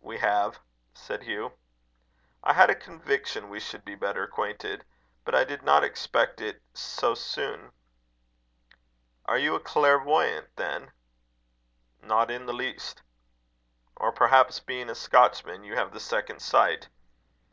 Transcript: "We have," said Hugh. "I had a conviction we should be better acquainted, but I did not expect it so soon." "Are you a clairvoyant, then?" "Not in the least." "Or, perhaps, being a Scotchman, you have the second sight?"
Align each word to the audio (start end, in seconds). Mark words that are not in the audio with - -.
"We 0.00 0.18
have," 0.18 0.58
said 0.94 1.22
Hugh. 1.22 1.52
"I 2.42 2.54
had 2.54 2.70
a 2.70 2.74
conviction 2.74 3.48
we 3.48 3.60
should 3.60 3.84
be 3.84 3.94
better 3.94 4.24
acquainted, 4.24 4.84
but 5.24 5.32
I 5.32 5.44
did 5.44 5.62
not 5.62 5.84
expect 5.84 6.40
it 6.40 6.60
so 6.74 7.14
soon." 7.14 7.70
"Are 9.26 9.38
you 9.38 9.54
a 9.54 9.60
clairvoyant, 9.60 10.56
then?" 10.56 10.90
"Not 12.02 12.32
in 12.32 12.46
the 12.46 12.52
least." 12.52 13.02
"Or, 13.96 14.10
perhaps, 14.10 14.58
being 14.58 14.90
a 14.90 14.94
Scotchman, 14.96 15.62
you 15.62 15.76
have 15.76 15.92
the 15.92 16.00
second 16.00 16.40
sight?" 16.42 16.88